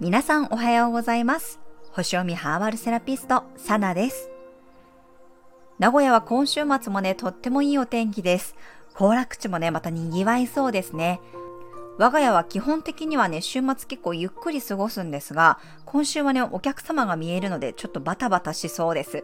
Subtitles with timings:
[0.00, 1.60] 皆さんおはようございます。
[1.92, 4.30] 星読みハーバルセラピスト、サナです。
[5.78, 8.56] 名古屋は今週末もね、とってもいいお天気です。
[8.94, 11.20] 行楽地もね、また賑わいそうですね。
[11.98, 19.22] 我が家は基本的にはね、週末結構ゆっくり過ごすんですが、今週はね、お客様が見えるので、ちょっとバタバタしそうです。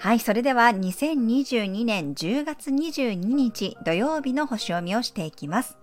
[0.00, 5.76] はい、それでは2022年10月22日土曜日の星読みをしていきます。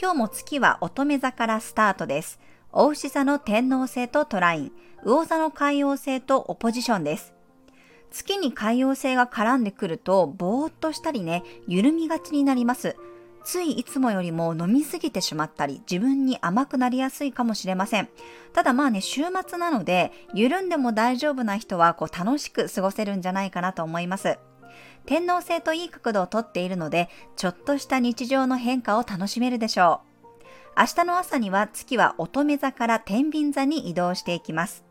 [0.00, 2.38] 今日も月は乙女座からスタートです。
[2.70, 4.72] お牛座の天皇星とトライン、
[5.04, 7.34] 魚座の海王星とオポジションです。
[8.12, 12.94] 月に海王星が絡んでくると、ぼーっとしたりね、緩みがちになります。
[13.44, 18.08] ついいつもよりも飲みすぎてしまったり、自分に甘くなりやすいかもしれません。
[18.52, 24.38] ただまあね、週末なので、緩んでも大丈夫な人はこう楽しく過ごせるんじゃないかなと思います。
[25.06, 30.12] 天皇星といい角度をとっているので、ちょっとした日常の変化を楽しめるでしょう。
[30.78, 34.84] 明日の朝には月は乙女座から天秤座に移動していきます。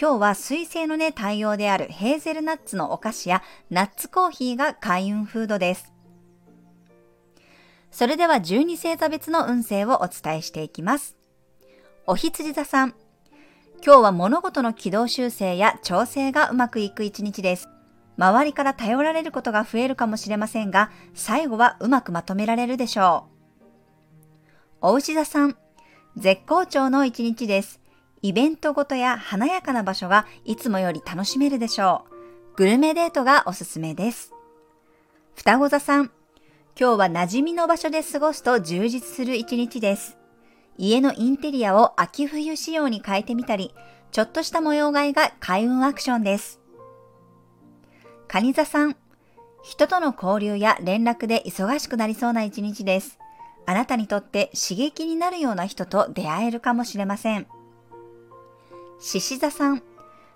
[0.00, 5.89] 今日は水星のね、太陽であるヘーゼルナッツのお菓子やナッツコーヒーが開運フードです。
[8.00, 11.18] それでは12星座別の運勢をお伝えしていきます。
[12.06, 12.94] お羊座さん。
[13.84, 17.68] 今日は物事の軌道修正や調整がうまくいく一日です。
[18.16, 23.26] 周りから頼られることが増えるかもしれませんが、最後はうまくまとめられるでしょ
[24.80, 24.92] う。
[24.92, 25.58] お牛座さん。
[26.16, 27.80] 絶好調の一日です。
[28.22, 32.06] イベントごとや華やかな場所がいつもより楽しめるでしょ
[32.54, 32.56] う。
[32.56, 34.32] グルメデートがおすすめです。
[35.34, 36.10] 双子座さん。
[36.80, 40.16] 今日は馴染みの場所で過ごすと充実する一日です。
[40.78, 43.74] 家のインテリアを秋冬仕様に変えてみたり、
[44.12, 46.58] ちょっとした模様替えが開運アクションです。
[48.28, 48.96] 蟹座さん、
[49.62, 53.18] 人との交流や連絡で忙しくなりそうな一日です。
[53.66, 57.46] あなたにとって刺激になるような人と出会えるかもしれません。
[59.00, 59.82] 獅子座さん、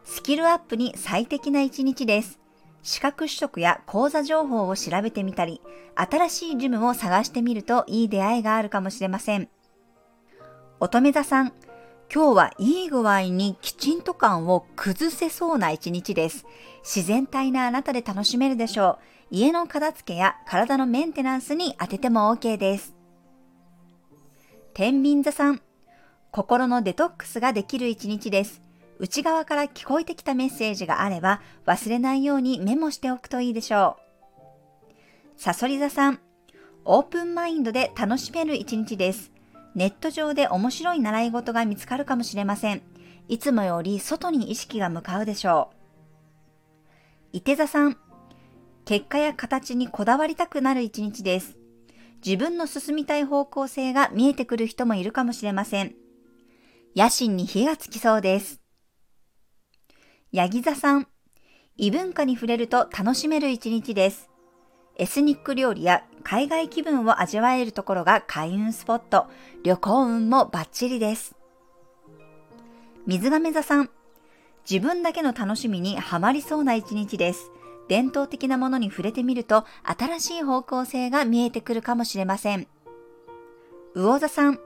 [0.05, 2.39] スキルアップに最適な一日です。
[2.85, 5.63] 資格取得や講座情報を調べてみたり、
[5.97, 9.49] 新しいジムを探してみるといい出会いがあるかもしれません。
[10.81, 11.53] 乙女座さん、
[12.15, 16.45] 今日はいい具合にきちんと感を崩せそうな一日です。
[16.83, 19.05] 自然体なあなたで楽しめるでしょう。
[19.31, 22.95] 家の片付けや体のメンテナンスに当てても OK です。
[24.75, 25.63] 天秤座さん、
[26.31, 28.61] 心のデトックスができる一日です。
[28.99, 34.05] 内側から聞こえてきたメッセージがあれば忘れないようにメモしておくといいでしょう。
[35.37, 36.21] サソリ座さん、
[36.85, 39.33] オープンマインドで楽しめる一日です。
[39.75, 42.83] ネット上で面白い習い事が見つかるかもしれません。
[43.29, 45.77] いつもより外に意識が向かうでしょう。
[47.33, 47.97] 伊手座さん、
[48.85, 51.57] 結果や形にこだわりたくなる一日です。
[52.25, 55.95] 自分の進みたい方向性が見えてくる人もいるかもしれません。
[56.95, 58.64] 野心に火がつきそうです。
[60.35, 61.07] ヤギ座さん。
[61.77, 64.29] 異文化に触れると楽しめる一日です。
[64.97, 69.29] エスニック料理や海外気分を味わえるところが開運スポット。
[69.63, 71.37] 旅行運もバッチリです。
[73.07, 73.91] 水亀座さん。
[74.69, 77.53] 自分だけの楽しみにはまりそうな一日です。
[77.87, 82.67] 伝統的なものに触れてみると新しい方向性が見えてくるかもしれません。
[83.95, 84.59] 魚座さん。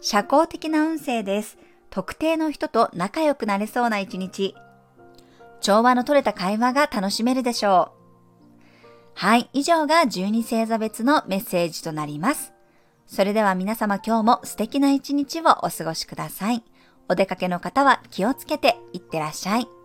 [0.00, 1.58] 社交的な運勢です。
[1.90, 4.54] 特定の人と仲良くなれそうな一日。
[5.60, 7.98] 調和の取れた会話が楽しめるでしょう。
[9.14, 12.52] はい、以上が12星座別のメッセージとなります。
[13.06, 16.62] それでは皆様今日も素敵な一日をお過ごしください。
[17.08, 19.77] お出かけの方は気をつけていってらっしゃい。